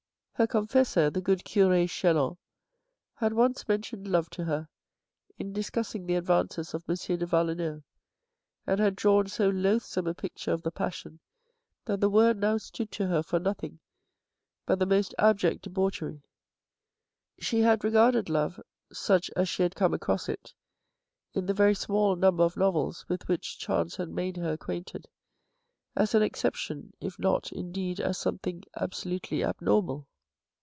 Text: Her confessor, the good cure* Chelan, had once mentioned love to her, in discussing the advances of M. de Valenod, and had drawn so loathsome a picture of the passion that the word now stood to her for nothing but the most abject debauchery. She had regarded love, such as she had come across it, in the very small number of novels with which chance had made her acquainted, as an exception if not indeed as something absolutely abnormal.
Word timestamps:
Her 0.35 0.47
confessor, 0.47 1.11
the 1.11 1.21
good 1.21 1.45
cure* 1.45 1.85
Chelan, 1.85 2.35
had 3.13 3.31
once 3.31 3.67
mentioned 3.67 4.07
love 4.07 4.27
to 4.31 4.43
her, 4.45 4.67
in 5.37 5.53
discussing 5.53 6.07
the 6.07 6.15
advances 6.15 6.73
of 6.73 6.83
M. 6.89 6.95
de 6.95 7.27
Valenod, 7.27 7.83
and 8.65 8.79
had 8.79 8.95
drawn 8.95 9.27
so 9.27 9.49
loathsome 9.51 10.07
a 10.07 10.15
picture 10.15 10.51
of 10.51 10.63
the 10.63 10.71
passion 10.71 11.19
that 11.85 12.01
the 12.01 12.09
word 12.09 12.37
now 12.37 12.57
stood 12.57 12.91
to 12.93 13.05
her 13.05 13.21
for 13.21 13.37
nothing 13.37 13.77
but 14.65 14.79
the 14.79 14.87
most 14.87 15.13
abject 15.19 15.61
debauchery. 15.61 16.23
She 17.37 17.59
had 17.59 17.83
regarded 17.83 18.27
love, 18.27 18.59
such 18.91 19.29
as 19.35 19.47
she 19.47 19.61
had 19.61 19.75
come 19.75 19.93
across 19.93 20.27
it, 20.27 20.55
in 21.35 21.45
the 21.45 21.53
very 21.53 21.75
small 21.75 22.15
number 22.15 22.43
of 22.43 22.57
novels 22.57 23.05
with 23.07 23.27
which 23.27 23.59
chance 23.59 23.97
had 23.97 24.09
made 24.09 24.37
her 24.37 24.53
acquainted, 24.53 25.07
as 25.95 26.15
an 26.15 26.23
exception 26.23 26.93
if 26.99 27.19
not 27.19 27.51
indeed 27.51 27.99
as 27.99 28.17
something 28.17 28.63
absolutely 28.75 29.43
abnormal. 29.43 30.07